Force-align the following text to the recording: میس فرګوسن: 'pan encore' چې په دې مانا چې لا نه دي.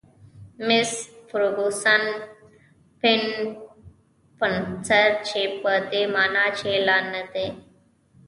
میس 0.67 0.91
فرګوسن: 1.29 2.01
'pan 2.99 3.21
encore' 4.65 5.17
چې 5.27 5.41
په 5.61 5.71
دې 5.91 6.03
مانا 6.13 6.45
چې 6.59 6.71
لا 6.87 6.97
نه 7.13 7.23
دي. 7.33 7.47